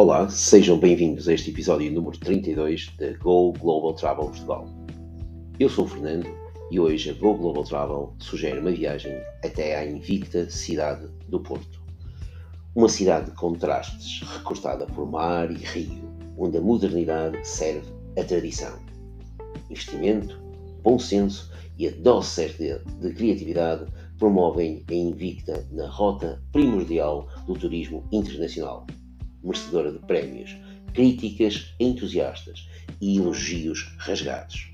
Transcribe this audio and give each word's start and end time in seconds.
Olá, 0.00 0.30
sejam 0.30 0.78
bem-vindos 0.78 1.28
a 1.28 1.34
este 1.34 1.50
episódio 1.50 1.92
número 1.92 2.16
32 2.16 2.90
da 2.98 3.12
Go 3.18 3.52
Global 3.52 3.92
Travel 3.92 4.24
Portugal. 4.28 4.66
Eu 5.58 5.68
sou 5.68 5.84
o 5.84 5.88
Fernando 5.88 6.26
e 6.70 6.80
hoje 6.80 7.10
a 7.10 7.12
Go 7.12 7.34
Global 7.34 7.64
Travel 7.64 8.14
sugere 8.18 8.60
uma 8.60 8.70
viagem 8.70 9.12
até 9.44 9.76
à 9.76 9.84
invicta 9.84 10.48
cidade 10.48 11.06
do 11.28 11.38
Porto. 11.40 11.82
Uma 12.74 12.88
cidade 12.88 13.26
de 13.26 13.36
contrastes, 13.36 14.26
recortada 14.38 14.86
por 14.86 15.04
mar 15.04 15.50
e 15.50 15.56
rio, 15.56 16.10
onde 16.38 16.56
a 16.56 16.62
modernidade 16.62 17.46
serve 17.46 17.92
a 18.18 18.24
tradição. 18.24 18.78
Investimento, 19.68 20.40
bom 20.82 20.98
senso 20.98 21.52
e 21.76 21.86
a 21.86 21.90
dose 21.90 22.28
certa 22.28 22.82
de 23.02 23.12
criatividade 23.12 23.84
promovem 24.18 24.82
a 24.88 24.94
invicta 24.94 25.68
na 25.70 25.86
rota 25.90 26.42
primordial 26.52 27.28
do 27.46 27.52
turismo 27.52 28.02
internacional 28.10 28.86
merecedora 29.42 29.92
de 29.92 29.98
prémios, 30.00 30.56
críticas 30.92 31.74
entusiastas 31.78 32.68
e 33.00 33.18
elogios 33.18 33.94
rasgados. 33.98 34.70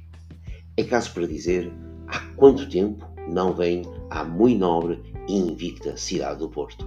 É 0.76 0.84
caso 0.84 1.12
para 1.12 1.26
dizer 1.26 1.72
há 2.08 2.20
quanto 2.36 2.68
tempo 2.68 3.06
não 3.28 3.52
vem 3.54 3.82
à 4.10 4.24
muito 4.24 4.58
nobre 4.58 5.02
e 5.28 5.34
invicta 5.34 5.96
cidade 5.96 6.38
do 6.40 6.48
Porto. 6.48 6.86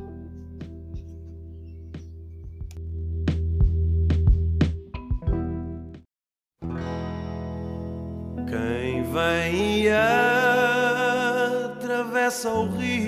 Quem 8.48 9.04
vem 9.04 9.84
e 9.84 9.90
atravessa 11.90 12.50
o 12.50 12.70
rio 12.78 12.99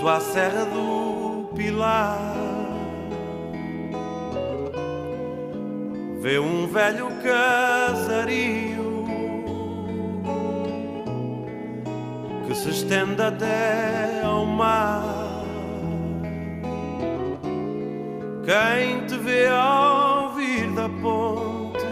junto 0.00 0.08
à 0.08 0.18
Serra 0.20 0.64
do 0.64 1.50
Pilar. 1.54 2.34
Vê 6.20 6.38
um 6.38 6.66
velho 6.66 7.08
casario 7.22 9.04
que 12.46 12.54
se 12.54 12.70
estende 12.70 13.20
até 13.22 14.22
ao 14.24 14.46
mar. 14.46 15.44
Quem 18.44 19.06
te 19.06 19.16
vê 19.18 19.46
ao 19.48 20.34
vir 20.34 20.72
da 20.72 20.88
ponte 20.88 21.84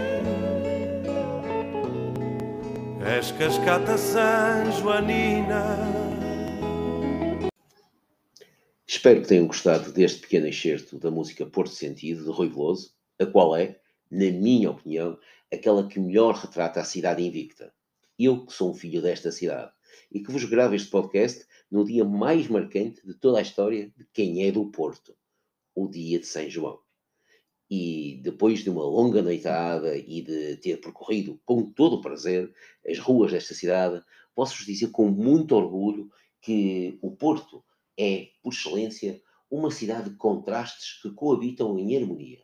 és 3.04 3.30
cascata 3.32 3.96
San 3.96 4.70
Joanina. 4.72 5.97
Espero 8.90 9.20
que 9.20 9.28
tenham 9.28 9.46
gostado 9.46 9.92
deste 9.92 10.22
pequeno 10.22 10.46
excerto 10.46 10.98
da 10.98 11.10
música 11.10 11.44
Porto 11.44 11.74
Sentido, 11.74 12.24
de 12.24 12.30
Rui 12.30 12.48
Veloso, 12.48 12.94
a 13.18 13.26
qual 13.26 13.54
é, 13.54 13.78
na 14.10 14.30
minha 14.30 14.70
opinião, 14.70 15.18
aquela 15.52 15.86
que 15.86 16.00
melhor 16.00 16.34
retrata 16.34 16.80
a 16.80 16.84
cidade 16.84 17.22
invicta. 17.22 17.70
Eu, 18.18 18.46
que 18.46 18.52
sou 18.54 18.70
um 18.70 18.74
filho 18.74 19.02
desta 19.02 19.30
cidade, 19.30 19.70
e 20.10 20.20
que 20.20 20.32
vos 20.32 20.42
gravo 20.44 20.74
este 20.74 20.88
podcast 20.88 21.44
no 21.70 21.84
dia 21.84 22.02
mais 22.02 22.48
marcante 22.48 23.06
de 23.06 23.12
toda 23.12 23.40
a 23.40 23.42
história 23.42 23.92
de 23.94 24.06
quem 24.10 24.46
é 24.46 24.50
do 24.50 24.70
Porto, 24.70 25.14
o 25.74 25.86
dia 25.86 26.18
de 26.18 26.26
São 26.26 26.48
João. 26.48 26.80
E 27.68 28.18
depois 28.22 28.60
de 28.60 28.70
uma 28.70 28.84
longa 28.84 29.20
noitada 29.20 29.98
e 29.98 30.22
de 30.22 30.56
ter 30.56 30.80
percorrido 30.80 31.38
com 31.44 31.70
todo 31.70 31.96
o 31.96 32.00
prazer 32.00 32.50
as 32.88 32.98
ruas 32.98 33.32
desta 33.32 33.52
cidade, 33.52 34.02
posso-vos 34.34 34.64
dizer 34.64 34.90
com 34.92 35.10
muito 35.10 35.54
orgulho 35.54 36.10
que 36.40 36.98
o 37.02 37.14
Porto 37.14 37.62
é, 37.98 38.28
por 38.40 38.52
excelência, 38.52 39.20
uma 39.50 39.72
cidade 39.72 40.10
de 40.10 40.16
contrastes 40.16 41.02
que 41.02 41.10
coabitam 41.10 41.76
em 41.78 41.96
harmonia. 41.96 42.40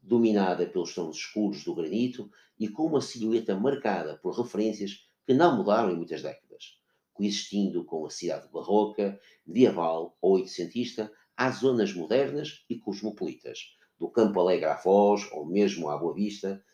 Dominada 0.00 0.66
pelos 0.66 0.92
tons 0.92 1.16
escuros 1.16 1.62
do 1.62 1.74
granito 1.74 2.28
e 2.58 2.68
com 2.68 2.86
uma 2.86 3.00
silhueta 3.00 3.54
marcada 3.54 4.18
por 4.18 4.36
referências 4.36 5.06
que 5.24 5.32
não 5.32 5.56
mudaram 5.56 5.92
em 5.92 5.96
muitas 5.96 6.22
décadas, 6.22 6.80
coexistindo 7.12 7.84
com 7.84 8.04
a 8.04 8.10
cidade 8.10 8.48
barroca, 8.50 9.20
medieval 9.46 10.16
ou 10.20 10.32
oitocentista, 10.32 11.12
às 11.36 11.60
zonas 11.60 11.94
modernas 11.94 12.64
e 12.68 12.76
cosmopolitas, 12.76 13.76
do 13.98 14.10
Campo 14.10 14.40
Alegre 14.40 14.66
à 14.66 14.76
Foz 14.76 15.30
ou 15.30 15.46
mesmo 15.46 15.88
à 15.88 15.96
Boa 15.96 16.14
Vista, 16.14 16.64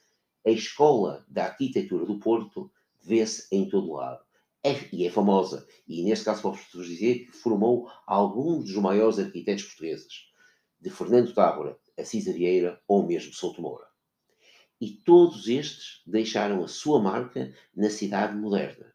a 0.47 0.51
escola 0.51 1.27
da 1.29 1.45
arquitetura 1.45 2.07
do 2.07 2.19
Porto 2.19 2.71
vê-se 3.03 3.47
em 3.55 3.69
todo 3.69 3.93
lado 3.93 4.28
é, 4.65 4.89
e 4.93 5.07
é 5.07 5.11
famosa. 5.11 5.67
E 5.87 6.03
neste 6.03 6.25
caso 6.25 6.43
posso-vos 6.43 6.87
dizer 6.87 7.27
que 7.27 7.33
formou 7.33 7.91
alguns 8.07 8.65
dos 8.65 8.77
maiores 8.77 9.19
arquitetos 9.19 9.65
portugueses, 9.65 10.29
de 10.81 10.91
Fernando 10.91 11.33
Tábora, 11.33 11.79
Assis 11.99 12.25
Vieira 12.27 12.81
ou 12.87 13.07
mesmo 13.07 13.33
Souto 13.33 13.61
Moura. 13.61 13.87
E 14.81 14.93
todos 14.93 15.49
estes 15.49 16.03
deixaram 16.07 16.63
a 16.63 16.69
sua 16.69 17.01
marca 17.01 17.53
na 17.75 17.91
cidade 17.91 18.37
moderna. 18.37 18.95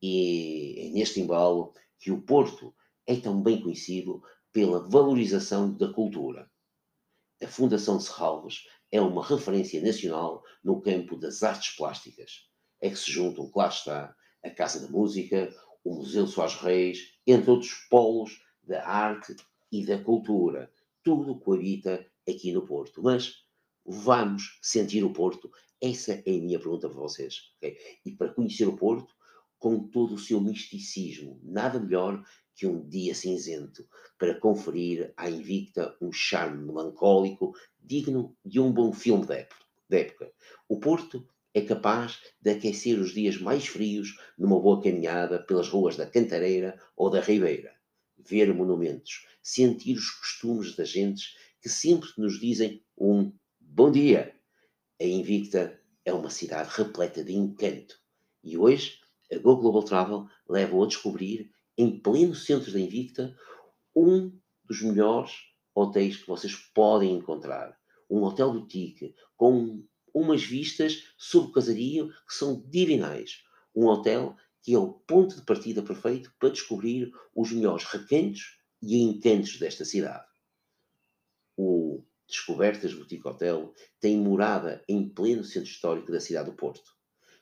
E 0.00 0.74
é 0.78 0.90
neste 0.90 1.20
embalo 1.20 1.72
que 1.98 2.10
o 2.10 2.20
Porto 2.20 2.74
é 3.06 3.14
tão 3.14 3.40
bem 3.40 3.60
conhecido 3.60 4.22
pela 4.52 4.88
valorização 4.88 5.72
da 5.72 5.92
cultura. 5.92 6.50
A 7.40 7.46
Fundação 7.46 7.96
de 7.96 8.04
Serralves 8.04 8.66
é 8.90 9.00
uma 9.00 9.24
referência 9.24 9.80
nacional 9.80 10.42
no 10.62 10.80
campo 10.80 11.16
das 11.16 11.42
artes 11.42 11.76
plásticas. 11.76 12.48
É 12.80 12.90
que 12.90 12.96
se 12.96 13.10
juntam, 13.10 13.48
claro 13.50 13.72
está, 13.72 14.16
a 14.42 14.50
Casa 14.50 14.80
da 14.80 14.88
Música, 14.88 15.54
o 15.84 15.94
Museu 15.96 16.26
Soares 16.26 16.54
Reis, 16.56 17.14
entre 17.26 17.50
outros 17.50 17.72
polos 17.88 18.42
da 18.62 18.86
arte 18.86 19.36
e 19.70 19.84
da 19.84 19.98
cultura. 19.98 20.70
Tudo 21.02 21.38
coabita 21.38 22.06
aqui 22.28 22.52
no 22.52 22.66
Porto. 22.66 23.02
Mas 23.02 23.44
vamos 23.84 24.58
sentir 24.62 25.04
o 25.04 25.12
Porto? 25.12 25.50
Essa 25.80 26.22
é 26.26 26.36
a 26.36 26.40
minha 26.40 26.58
pergunta 26.58 26.88
para 26.88 26.98
vocês. 26.98 27.52
Okay? 27.56 27.76
E 28.04 28.12
para 28.12 28.32
conhecer 28.32 28.68
o 28.68 28.76
Porto, 28.76 29.14
com 29.58 29.88
todo 29.88 30.14
o 30.14 30.18
seu 30.18 30.40
misticismo, 30.40 31.40
nada 31.42 31.78
melhor 31.78 32.24
que 32.54 32.66
um 32.66 32.86
dia 32.88 33.14
cinzento 33.14 33.86
para 34.18 34.38
conferir 34.38 35.12
à 35.16 35.30
Invicta 35.30 35.96
um 36.00 36.12
charme 36.12 36.64
melancólico 36.64 37.54
digno 37.80 38.36
de 38.44 38.60
um 38.60 38.72
bom 38.72 38.92
filme 38.92 39.24
da 39.26 39.46
época. 39.90 40.32
O 40.68 40.78
Porto 40.78 41.26
é 41.54 41.60
capaz 41.60 42.18
de 42.40 42.50
aquecer 42.50 42.98
os 42.98 43.12
dias 43.12 43.38
mais 43.38 43.66
frios 43.66 44.16
numa 44.38 44.58
boa 44.58 44.80
caminhada 44.80 45.38
pelas 45.42 45.68
ruas 45.68 45.96
da 45.96 46.06
Cantareira 46.06 46.78
ou 46.96 47.10
da 47.10 47.20
Ribeira. 47.20 47.74
Ver 48.18 48.52
monumentos, 48.54 49.26
sentir 49.42 49.96
os 49.96 50.10
costumes 50.10 50.74
das 50.74 50.88
gentes 50.88 51.36
que 51.60 51.68
sempre 51.68 52.08
nos 52.16 52.40
dizem 52.40 52.82
um 52.96 53.32
bom 53.60 53.90
dia. 53.90 54.34
A 55.00 55.04
Invicta 55.04 55.78
é 56.04 56.12
uma 56.12 56.30
cidade 56.30 56.70
repleta 56.72 57.22
de 57.22 57.34
encanto. 57.34 57.96
E 58.42 58.56
hoje, 58.56 58.98
a 59.32 59.38
Go 59.38 59.56
Global 59.56 59.84
Travel 59.84 60.26
leva-o 60.48 60.82
a 60.82 60.86
descobrir, 60.86 61.50
em 61.76 61.98
pleno 62.00 62.34
centro 62.34 62.72
da 62.72 62.80
Invicta, 62.80 63.36
um 63.94 64.32
dos 64.64 64.82
melhores 64.82 65.32
hotéis 65.74 66.16
que 66.16 66.26
vocês 66.26 66.54
podem 66.74 67.12
encontrar. 67.12 67.76
Um 68.10 68.22
hotel 68.22 68.52
boutique 68.52 69.14
com 69.36 69.84
umas 70.14 70.42
vistas 70.42 71.04
sobre 71.16 71.50
o 71.50 71.52
casario 71.52 72.08
que 72.26 72.34
são 72.34 72.62
divinais. 72.68 73.42
Um 73.74 73.86
hotel 73.86 74.36
que 74.62 74.74
é 74.74 74.78
o 74.78 74.92
ponto 74.92 75.34
de 75.34 75.42
partida 75.42 75.82
perfeito 75.82 76.32
para 76.38 76.50
descobrir 76.50 77.12
os 77.34 77.50
melhores 77.50 77.84
recantos 77.84 78.58
e 78.80 79.02
encantos 79.02 79.58
desta 79.58 79.84
cidade. 79.84 80.26
O 81.56 82.02
Descobertas 82.28 82.94
Boutique 82.94 83.26
Hotel 83.26 83.74
tem 84.00 84.16
morada 84.16 84.82
em 84.88 85.08
pleno 85.08 85.44
centro 85.44 85.68
histórico 85.68 86.10
da 86.10 86.20
cidade 86.20 86.50
do 86.50 86.56
Porto, 86.56 86.92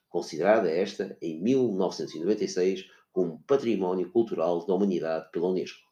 considerada 0.09 0.71
esta 0.71 1.17
em 1.21 1.41
1996 1.41 2.87
como 3.13 3.43
Património 3.47 4.11
Cultural 4.11 4.67
da 4.67 4.75
Humanidade 4.75 5.31
pela 5.31 5.49
Unesco. 5.49 5.89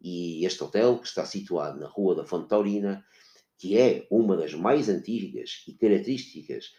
E 0.00 0.44
este 0.44 0.62
hotel, 0.62 0.98
que 0.98 1.06
está 1.06 1.24
situado 1.24 1.78
na 1.78 1.86
Rua 1.86 2.14
da 2.14 2.26
Fonte 2.26 2.48
Taurina, 2.48 3.04
que 3.58 3.78
é 3.78 4.06
uma 4.10 4.36
das 4.36 4.54
mais 4.54 4.88
antigas 4.88 5.64
e 5.66 5.74
características 5.74 6.72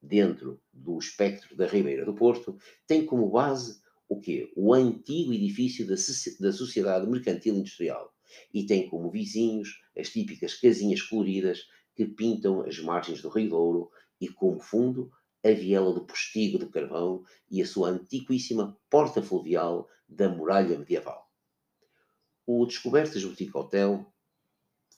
dentro 0.00 0.60
do 0.72 0.98
espectro 0.98 1.56
da 1.56 1.66
Ribeira 1.66 2.04
do 2.04 2.14
Porto, 2.14 2.58
tem 2.86 3.06
como 3.06 3.30
base 3.30 3.80
o 4.08 4.20
quê? 4.20 4.52
O 4.54 4.74
antigo 4.74 5.32
edifício 5.32 5.86
da, 5.86 5.94
da 6.40 6.52
Sociedade 6.52 7.06
Mercantil 7.06 7.56
Industrial 7.56 8.12
e 8.52 8.64
tem 8.66 8.88
como 8.88 9.10
vizinhos 9.10 9.80
as 9.96 10.10
típicas 10.10 10.54
casinhas 10.54 11.02
coloridas 11.02 11.66
que 11.94 12.04
pintam 12.04 12.62
as 12.62 12.78
margens 12.78 13.22
do 13.22 13.28
Rio 13.28 13.50
Douro 13.50 13.90
e 14.20 14.28
como 14.28 14.60
fundo 14.60 15.10
a 15.44 15.50
viela 15.50 15.92
do 15.92 16.04
postigo 16.04 16.58
de 16.58 16.66
carvão 16.66 17.24
e 17.50 17.62
a 17.62 17.66
sua 17.66 17.90
antiquíssima 17.90 18.78
porta 18.90 19.22
fluvial 19.22 19.88
da 20.08 20.28
muralha 20.28 20.78
medieval. 20.78 21.30
O 22.46 22.64
Descobertas 22.66 23.24
Boutique 23.24 23.56
Hotel 23.56 24.06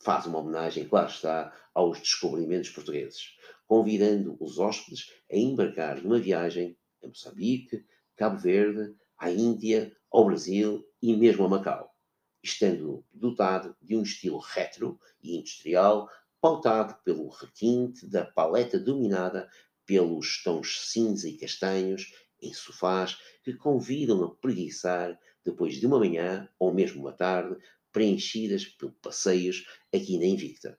faz 0.03 0.27
uma 0.27 0.39
homenagem, 0.39 0.89
claro 0.89 1.09
está, 1.09 1.53
aos 1.75 1.99
descobrimentos 2.01 2.71
portugueses, 2.71 3.37
convidando 3.67 4.37
os 4.41 4.59
hóspedes 4.59 5.13
a 5.31 5.37
embarcar 5.37 6.03
numa 6.03 6.19
viagem 6.19 6.77
a 7.03 7.09
Moçambique, 7.09 7.85
Cabo 8.17 8.39
Verde, 8.39 8.95
à 9.19 9.31
Índia, 9.31 9.95
ao 10.11 10.25
Brasil 10.25 10.85
e 11.03 11.15
mesmo 11.17 11.45
a 11.45 11.49
Macau. 11.49 11.93
estando 12.43 13.05
dotado 13.13 13.77
de 13.83 13.97
um 13.97 14.03
estilo 14.03 14.39
retro 14.39 15.01
e 15.21 15.37
industrial, 15.37 16.09
pautado 16.41 16.97
pelo 17.03 17.29
requinte 17.29 18.07
da 18.07 18.25
paleta 18.25 18.79
dominada 18.79 19.49
pelos 19.85 20.43
tons 20.43 20.91
cinza 20.91 21.29
e 21.29 21.37
castanhos 21.37 22.13
em 22.41 22.53
sofás 22.53 23.19
que 23.43 23.55
convidam 23.55 24.23
a 24.23 24.35
preguiçar 24.37 25.19
depois 25.45 25.75
de 25.75 25.87
uma 25.87 25.99
manhã 25.99 26.49
ou 26.59 26.73
mesmo 26.73 27.01
uma 27.01 27.13
tarde 27.13 27.57
preenchidas 27.97 28.67
por 28.67 28.93
passeios 29.01 29.65
aqui 29.91 30.19
na 30.19 30.27
Invicta. 30.27 30.79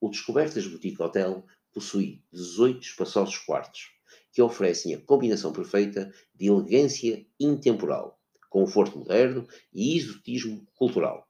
O 0.00 0.08
Descobertas 0.08 0.64
Boutique 0.64 1.02
Hotel 1.02 1.44
possui 1.72 2.22
18 2.32 2.86
espaçosos 2.86 3.36
quartos 3.38 3.90
que 4.32 4.40
oferecem 4.40 4.94
a 4.94 5.00
combinação 5.00 5.52
perfeita 5.52 6.14
de 6.32 6.46
elegância 6.46 7.26
intemporal, 7.40 8.16
conforto 8.48 8.96
moderno 9.00 9.44
e 9.74 9.96
exotismo 9.96 10.64
cultural. 10.76 11.28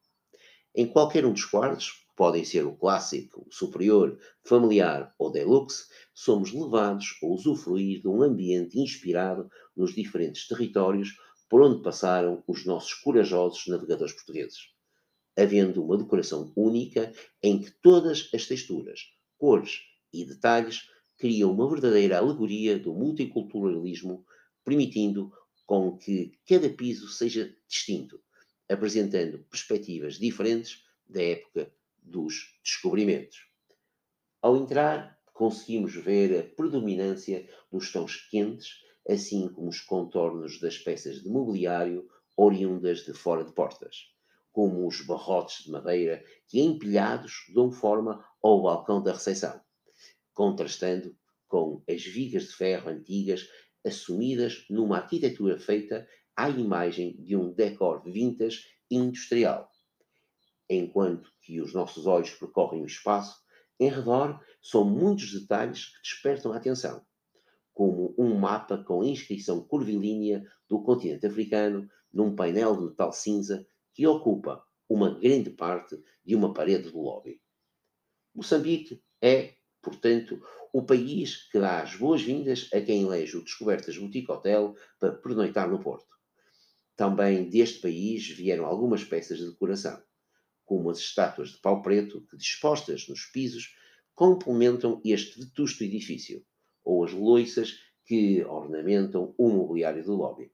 Em 0.75 0.87
qualquer 0.87 1.25
um 1.25 1.33
dos 1.33 1.47
quartos, 1.47 2.07
podem 2.15 2.45
ser 2.45 2.67
o 2.67 2.77
clássico, 2.77 3.47
o 3.49 3.51
superior, 3.51 4.19
familiar 4.45 5.15
ou 5.19 5.33
deluxe, 5.33 5.87
somos 6.13 6.53
levados 6.53 7.17
a 7.23 7.27
usufruir 7.27 8.03
de 8.03 8.09
um 8.09 8.21
ambiente 8.21 8.79
inspirado 8.79 9.51
nos 9.75 9.95
diferentes 9.95 10.47
territórios 10.47 11.17
por 11.49 11.63
onde 11.63 11.83
passaram 11.83 12.45
os 12.47 12.67
nossos 12.67 12.93
corajosos 12.93 13.67
navegadores 13.67 14.13
portugueses, 14.13 14.69
havendo 15.37 15.85
uma 15.85 15.97
decoração 15.97 16.53
única 16.57 17.13
em 17.43 17.61
que 17.61 17.71
todas 17.83 18.29
as 18.35 18.47
texturas, 18.47 19.01
cores 19.39 19.81
e 20.13 20.25
detalhes 20.25 20.89
criam 21.17 21.53
uma 21.53 21.69
verdadeira 21.69 22.19
alegoria 22.19 22.79
do 22.79 22.95
multiculturalismo, 22.95 24.25
permitindo 24.65 25.33
com 25.67 25.97
que 25.97 26.33
cada 26.47 26.69
piso 26.71 27.09
seja 27.09 27.55
distinto, 27.69 28.21
apresentando 28.69 29.39
perspectivas 29.51 30.19
diferentes 30.19 30.83
da 31.09 31.23
época 31.23 31.73
dos 32.03 32.59
descobrimentos. 32.65 33.47
Ao 34.43 34.57
entrar, 34.57 35.19
conseguimos 35.33 35.95
ver 35.95 36.39
a 36.39 36.43
predominância 36.55 37.49
dos 37.71 37.93
tons 37.93 38.17
quentes, 38.31 38.83
assim 39.09 39.49
como 39.49 39.69
os 39.69 39.81
contornos 39.81 40.59
das 40.59 40.79
peças 40.79 41.23
de 41.23 41.29
mobiliário 41.29 42.09
oriundas 42.37 43.05
de 43.05 43.13
fora 43.13 43.45
de 43.45 43.53
portas, 43.53 44.11
como 44.53 44.87
os 44.87 45.01
barrotes 45.03 45.65
de 45.65 45.71
madeira 45.71 46.25
que, 46.49 46.61
empilhados, 46.61 47.45
dão 47.55 47.71
forma 47.71 48.25
ao 48.43 48.63
balcão 48.63 49.03
da 49.03 49.13
recepção, 49.13 49.61
contrastando 50.35 51.17
com 51.49 51.83
as 51.89 52.03
vigas 52.03 52.45
de 52.45 52.55
ferro 52.55 52.91
antigas 52.91 53.49
assumidas 53.85 54.65
numa 54.69 54.99
arquitetura 54.99 55.59
feita 55.59 56.07
à 56.37 56.49
imagem 56.49 57.17
de 57.23 57.37
um 57.37 57.53
decor 57.53 58.03
vintage 58.05 58.65
industrial. 58.91 59.71
Enquanto 60.69 61.31
que 61.43 61.61
os 61.61 61.75
nossos 61.75 62.07
olhos 62.07 62.31
percorrem 62.31 62.83
o 62.83 62.87
espaço, 62.87 63.41
em 63.79 63.89
redor 63.89 64.41
são 64.63 64.85
muitos 64.85 65.33
detalhes 65.33 65.87
que 65.87 66.03
despertam 66.03 66.53
a 66.53 66.57
atenção, 66.57 67.05
como 67.73 68.15
um 68.19 68.39
mapa 68.39 68.79
com 68.85 69.03
inscrição 69.03 69.63
curvilínea 69.63 70.45
do 70.69 70.83
continente 70.83 71.27
africano 71.27 71.89
num 72.13 72.37
painel 72.37 72.77
de 72.77 72.85
metal 72.85 73.13
cinza 73.13 73.67
que 74.01 74.07
ocupa 74.07 74.65
uma 74.89 75.11
grande 75.11 75.51
parte 75.51 76.03
de 76.25 76.35
uma 76.35 76.55
parede 76.55 76.89
do 76.91 77.03
lobby. 77.03 77.39
Moçambique 78.35 79.05
é, 79.21 79.57
portanto, 79.83 80.43
o 80.73 80.83
país 80.83 81.51
que 81.51 81.59
dá 81.59 81.83
as 81.83 81.97
boas-vindas 81.97 82.71
a 82.73 82.81
quem 82.81 83.03
elege 83.03 83.37
o 83.37 83.45
Descobertas 83.45 83.99
Boutique 83.99 84.33
Hotel 84.33 84.75
para 84.99 85.13
pernoitar 85.13 85.69
no 85.69 85.81
Porto. 85.81 86.09
Também 86.97 87.51
deste 87.51 87.83
país 87.83 88.27
vieram 88.27 88.65
algumas 88.65 89.05
peças 89.05 89.37
de 89.37 89.51
decoração 89.51 90.03
como 90.65 90.89
as 90.89 90.99
estátuas 90.99 91.51
de 91.51 91.59
pau 91.59 91.83
preto 91.83 92.27
que, 92.31 92.39
dispostas 92.39 93.07
nos 93.07 93.27
pisos, 93.27 93.77
complementam 94.15 94.99
este 95.05 95.41
vetusto 95.41 95.85
edifício, 95.85 96.43
ou 96.83 97.05
as 97.05 97.13
loiças 97.13 97.77
que 98.07 98.43
ornamentam 98.45 99.35
o 99.37 99.51
mobiliário 99.51 100.03
do 100.03 100.15
lobby. 100.15 100.51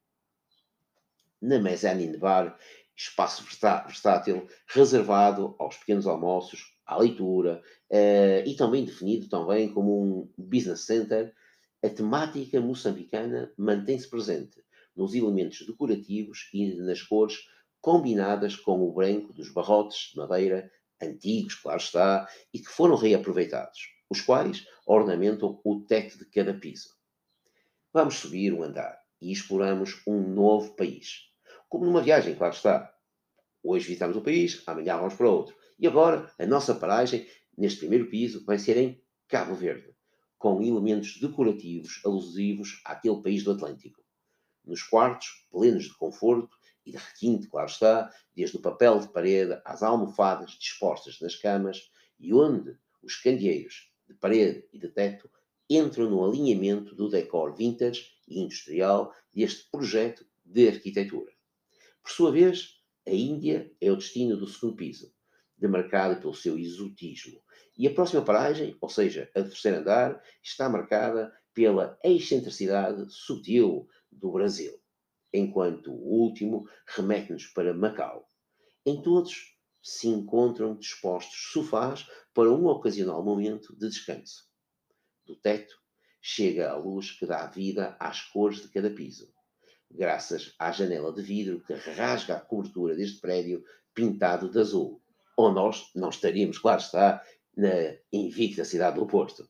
Na 1.41 1.61
mezzanine 1.61 2.17
bar, 2.17 2.59
espaço 2.97 3.45
versátil 3.45 4.49
reservado 4.67 5.55
aos 5.59 5.77
pequenos 5.77 6.07
almoços, 6.07 6.75
à 6.87 6.97
leitura 6.97 7.63
uh, 7.91 8.49
e 8.49 8.55
também 8.57 8.85
definido 8.85 9.29
também 9.29 9.69
como 9.69 10.03
um 10.03 10.33
business 10.39 10.81
center, 10.87 11.35
a 11.85 11.89
temática 11.89 12.61
moçambicana 12.61 13.53
mantém-se 13.57 14.09
presente 14.09 14.65
nos 14.95 15.15
elementos 15.15 15.67
decorativos 15.67 16.49
e 16.55 16.75
nas 16.77 17.03
cores 17.03 17.37
combinadas 17.81 18.57
com 18.57 18.83
o 18.83 18.93
branco 18.93 19.33
dos 19.33 19.51
barrotes 19.51 20.11
de 20.13 20.17
madeira 20.17 20.71
antigos, 21.01 21.55
claro 21.55 21.79
está, 21.79 22.29
e 22.53 22.59
que 22.59 22.71
foram 22.71 22.97
reaproveitados, 22.97 23.79
os 24.09 24.23
quais 24.23 24.67
ornamentam 24.87 25.61
o 25.63 25.81
teto 25.81 26.19
de 26.19 26.25
cada 26.25 26.55
piso. 26.55 26.97
Vamos 27.93 28.17
subir 28.17 28.53
o 28.55 28.63
andar 28.63 28.99
e 29.21 29.31
exploramos 29.31 30.01
um 30.07 30.21
novo 30.21 30.75
país. 30.75 31.31
Como 31.69 31.85
numa 31.85 32.03
viagem, 32.03 32.35
claro 32.35 32.55
está. 32.55 32.95
Hoje 33.63 33.87
visitamos 33.87 34.17
um 34.17 34.23
país, 34.23 34.63
amanhã 34.67 34.97
vamos 34.97 35.15
para 35.15 35.29
outro. 35.29 35.57
E 35.79 35.87
agora, 35.87 36.33
a 36.39 36.47
nossa 36.47 36.75
paragem 36.75 37.27
neste 37.57 37.81
primeiro 37.81 38.09
piso 38.09 38.45
vai 38.45 38.59
ser 38.59 38.77
em 38.77 39.03
Cabo 39.29 39.55
Verde, 39.55 39.95
com 40.39 40.63
elementos 40.63 41.19
decorativos 41.21 42.01
alusivos 42.05 42.81
àquele 42.85 43.23
país 43.23 43.43
do 43.43 43.51
Atlântico. 43.51 44.03
Nos 44.65 44.83
quartos, 44.83 45.47
plenos 45.51 45.85
de 45.85 45.95
conforto, 45.97 46.57
e 46.87 46.93
de 46.93 46.99
requinte, 46.99 47.49
claro 47.49 47.69
está, 47.69 48.11
desde 48.35 48.57
o 48.57 48.61
papel 48.61 49.01
de 49.01 49.09
parede 49.09 49.61
às 49.65 49.83
almofadas 49.83 50.53
dispostas 50.53 51.21
nas 51.21 51.35
camas 51.35 51.91
e 52.19 52.33
onde 52.33 52.79
os 53.03 53.17
candeeiros 53.17 53.91
de 54.07 54.15
parede 54.15 54.65
e 54.73 54.79
de 54.79 54.89
teto 54.89 55.29
entram 55.69 56.09
no 56.09 56.25
alinhamento 56.25 56.95
do 56.95 57.09
decor 57.09 57.57
vintage 57.57 58.07
e 58.29 58.41
industrial 58.41 59.13
deste 59.35 59.69
projeto 59.69 60.25
de 60.45 60.69
arquitetura. 60.69 61.36
Por 62.07 62.13
sua 62.13 62.31
vez, 62.31 62.77
a 63.05 63.11
Índia 63.11 63.69
é 63.81 63.91
o 63.91 63.97
destino 63.97 64.37
do 64.37 64.47
segundo 64.47 64.77
piso, 64.77 65.13
demarcado 65.59 66.21
pelo 66.21 66.33
seu 66.33 66.57
exotismo. 66.57 67.43
E 67.77 67.89
a 67.89 67.93
próxima 67.93 68.25
paragem, 68.25 68.79
ou 68.81 68.89
seja, 68.89 69.29
a 69.35 69.41
do 69.41 69.49
terceiro 69.49 69.79
andar, 69.79 70.23
está 70.41 70.69
marcada 70.69 71.37
pela 71.53 71.99
excentricidade 72.05 73.13
sutil 73.13 73.89
do 74.13 74.31
Brasil 74.31 74.81
enquanto 75.35 75.91
o 75.91 76.21
último 76.23 76.69
remete-nos 76.87 77.47
para 77.47 77.75
Macau. 77.75 78.29
Em 78.87 79.03
todos 79.03 79.59
se 79.83 80.07
encontram 80.07 80.79
dispostos 80.79 81.51
sofás 81.51 82.07
para 82.33 82.53
um 82.53 82.67
ocasional 82.67 83.25
momento 83.25 83.77
de 83.77 83.89
descanso. 83.89 84.45
Do 85.27 85.35
teto 85.35 85.77
chega 86.23 86.71
a 86.71 86.77
luz 86.77 87.11
que 87.11 87.27
dá 87.27 87.49
vida 87.49 87.97
às 87.99 88.21
cores 88.23 88.63
de 88.63 88.69
cada 88.69 88.91
piso, 88.91 89.35
graças 89.91 90.55
à 90.59 90.73
janela 90.73 91.13
de 91.13 91.23
vidro 91.23 91.63
que 91.67 91.73
rasga 91.75 92.37
a 92.37 92.41
cobertura 92.41 92.95
deste 92.95 93.21
prédio 93.21 93.65
pintado 93.95 94.51
de 94.51 94.59
azul, 94.59 95.01
ou 95.37 95.53
nós 95.53 95.91
não 95.95 96.09
estaríamos, 96.09 96.59
claro 96.59 96.81
está, 96.81 97.23
na 97.57 97.97
invicta 98.13 98.65
cidade 98.65 98.97
do 98.97 99.07
Porto. 99.07 99.49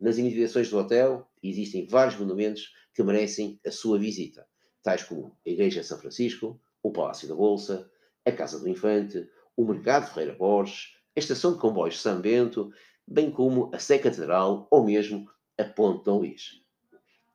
Nas 0.00 0.18
imediações 0.18 0.68
do 0.68 0.78
hotel 0.78 1.30
existem 1.42 1.86
vários 1.86 2.16
monumentos 2.18 2.72
que 2.94 3.02
merecem 3.02 3.60
a 3.64 3.70
sua 3.70 3.98
visita 3.98 4.46
tais 4.82 5.02
como 5.04 5.38
a 5.46 5.50
Igreja 5.50 5.80
de 5.80 5.86
São 5.86 5.98
Francisco, 5.98 6.60
o 6.82 6.90
Palácio 6.90 7.28
da 7.28 7.34
Bolsa, 7.34 7.90
a 8.24 8.32
Casa 8.32 8.58
do 8.58 8.68
Infante, 8.68 9.28
o 9.56 9.64
Mercado 9.64 10.12
Ferreira 10.12 10.34
Borges, 10.36 10.96
a 11.16 11.20
Estação 11.20 11.54
de 11.54 11.60
Comboios 11.60 11.94
de 11.94 12.00
São 12.00 12.20
Bento, 12.20 12.72
bem 13.06 13.30
como 13.30 13.70
a 13.72 13.78
Sé 13.78 13.98
Catedral 13.98 14.66
ou 14.70 14.84
mesmo 14.84 15.30
a 15.56 15.64
Ponte 15.64 16.04
Dom 16.04 16.18
Luís. 16.18 16.62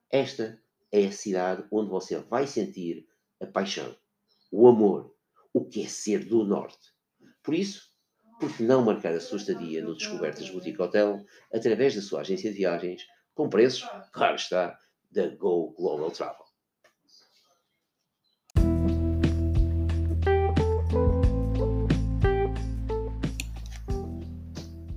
Esta 0.10 0.60
é 0.92 1.06
a 1.06 1.12
cidade 1.12 1.66
onde 1.72 1.90
você 1.90 2.18
vai 2.20 2.48
sentir 2.48 3.06
a 3.42 3.46
paixão, 3.46 3.96
o 4.52 4.68
amor, 4.68 5.14
o 5.54 5.66
que 5.66 5.84
é 5.84 5.88
ser 5.88 6.26
do 6.26 6.44
Norte. 6.44 6.94
Por 7.44 7.54
isso, 7.54 7.90
por 8.40 8.56
que 8.56 8.64
não 8.64 8.84
marcar 8.84 9.14
a 9.14 9.20
sua 9.20 9.38
estadia 9.38 9.84
no 9.84 9.96
Descobertas 9.96 10.50
Boutique 10.50 10.82
Hotel 10.82 11.26
através 11.54 11.96
da 11.96 12.02
sua 12.02 12.22
agência 12.22 12.52
de 12.52 12.58
viagens, 12.58 13.04
com 13.34 13.50
preços, 13.50 13.88
claro 14.12 14.36
está, 14.36 14.78
da 15.12 15.28
Go 15.36 15.74
Global 15.74 16.12
Travel. 16.12 16.46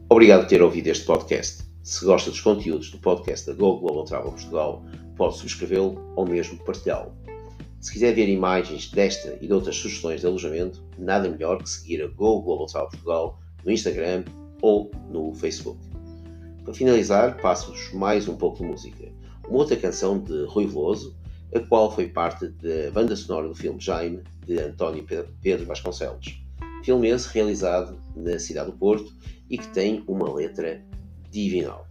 Obrigado 0.08 0.40
por 0.40 0.48
ter 0.48 0.60
ouvido 0.60 0.88
este 0.88 1.06
podcast. 1.06 1.62
Se 1.84 2.04
gosta 2.04 2.30
dos 2.30 2.40
conteúdos 2.40 2.90
do 2.90 2.98
podcast 2.98 3.46
da 3.46 3.54
Go 3.54 3.78
Global 3.78 4.04
Travel 4.04 4.32
Portugal, 4.32 4.84
pode 5.20 5.36
subscrevê-lo 5.36 6.00
ou 6.16 6.26
mesmo 6.26 6.56
partilhá-lo. 6.64 7.12
Se 7.78 7.92
quiser 7.92 8.14
ver 8.14 8.26
imagens 8.26 8.90
desta 8.90 9.36
e 9.38 9.46
de 9.46 9.52
outras 9.52 9.76
sugestões 9.76 10.22
de 10.22 10.26
alojamento, 10.26 10.82
nada 10.96 11.28
melhor 11.28 11.62
que 11.62 11.68
seguir 11.68 12.02
a 12.02 12.06
Go 12.06 12.40
Global 12.40 12.64
Travel 12.64 12.88
Portugal 12.88 13.38
no 13.62 13.70
Instagram 13.70 14.24
ou 14.62 14.90
no 15.10 15.34
Facebook. 15.34 15.78
Para 16.64 16.72
finalizar, 16.72 17.38
passo-vos 17.38 17.92
mais 17.92 18.28
um 18.28 18.36
pouco 18.38 18.62
de 18.62 18.64
música. 18.64 19.12
Uma 19.46 19.58
outra 19.58 19.76
canção 19.76 20.18
de 20.18 20.46
Rui 20.46 20.66
Veloso, 20.66 21.14
a 21.54 21.60
qual 21.60 21.94
foi 21.94 22.08
parte 22.08 22.48
da 22.48 22.90
banda 22.90 23.14
sonora 23.14 23.46
do 23.46 23.54
filme 23.54 23.78
Jaime, 23.78 24.22
de 24.46 24.58
António 24.58 25.04
Pedro 25.42 25.66
Vasconcelos. 25.66 26.42
Filme 26.82 27.08
esse 27.08 27.28
realizado 27.28 28.00
na 28.16 28.38
cidade 28.38 28.70
do 28.70 28.78
Porto 28.78 29.12
e 29.50 29.58
que 29.58 29.68
tem 29.68 30.02
uma 30.08 30.32
letra 30.32 30.82
divinal. 31.30 31.89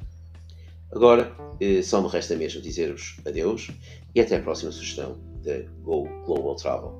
Agora, 0.91 1.31
eh, 1.61 1.83
só 1.83 2.01
me 2.01 2.07
resta 2.07 2.35
mesmo 2.35 2.61
dizer-vos 2.61 3.19
adeus 3.25 3.69
e 4.15 4.21
até 4.21 4.37
a 4.37 4.41
próxima 4.41 4.71
sugestão 4.71 5.19
da 5.43 5.59
Go 5.83 6.07
Global 6.25 6.55
Travel. 6.55 6.99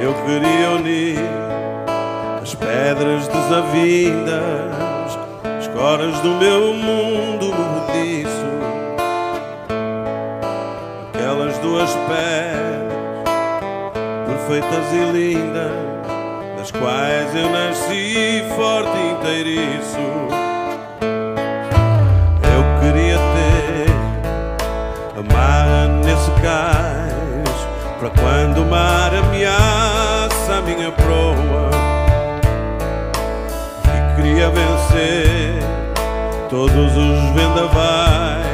Eu 0.00 0.12
queria 0.26 0.70
unir 0.72 1.18
as 2.42 2.54
pedras 2.54 3.26
desavindas, 3.28 4.84
as 4.84 4.93
coras 5.74 6.18
do 6.20 6.30
meu 6.36 6.72
mundo 6.72 7.52
movediço, 7.52 8.46
aquelas 11.12 11.58
duas 11.58 11.90
pedras 11.90 12.94
perfeitas 14.24 14.92
e 14.92 15.12
lindas, 15.12 15.72
das 16.56 16.70
quais 16.70 17.34
eu 17.34 17.50
nasci 17.50 18.44
forte 18.56 18.96
e 18.96 19.10
inteiriço. 19.12 19.98
Eu 22.54 22.62
queria 22.80 23.18
ter 23.34 23.90
amarra 25.18 25.88
nesse 26.04 26.30
cais 26.40 27.68
para 27.98 28.10
quando 28.10 28.62
o 28.62 28.66
mar 28.66 29.12
ameaça 29.12 30.54
a 30.58 30.62
minha 30.62 30.92
proa 30.92 31.70
e 33.88 34.16
queria 34.16 34.50
vencer 34.50 35.33
todos 36.54 36.96
os 36.96 37.30
vendavais 37.34 38.53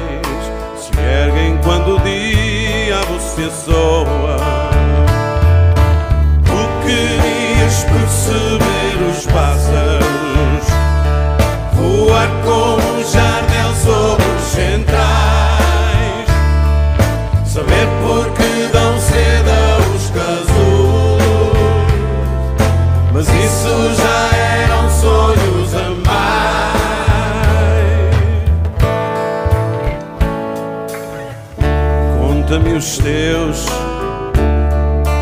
os 32.80 32.96
teus 32.96 33.66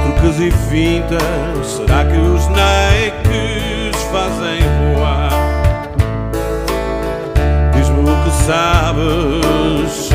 truques 0.05 0.39
e 0.39 0.51
fintas. 0.71 1.67
Será 1.67 2.05
que 2.05 2.17
os 2.17 2.47
Nikes 2.49 4.01
fazem 4.13 4.61
voar? 4.95 5.33
Diz-me 7.75 8.01
o 8.01 8.25
que 8.25 8.31
sabes 8.47 10.11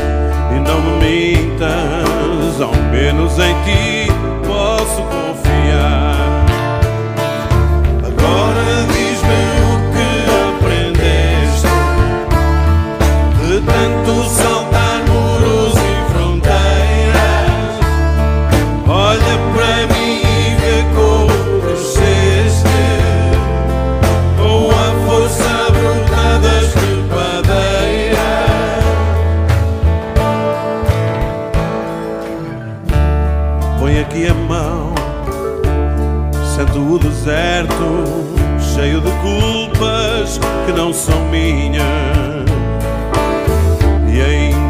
e 0.55 0.59
não 0.61 0.79
me 0.79 1.35
mintas, 1.35 2.61
ao 2.61 2.73
menos 2.91 3.37
em 3.37 3.53
ti 3.65 4.02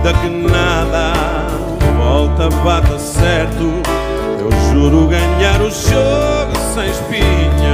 ainda 0.03 0.13
que 0.19 0.29
nada 0.29 1.13
volta 1.97 2.49
bata 2.63 2.99
certo, 2.99 3.63
eu 4.39 4.51
juro 4.71 5.07
ganhar 5.07 5.61
o 5.61 5.71
jogo 5.71 6.55
sem 6.73 6.89
espinhas. 6.89 7.72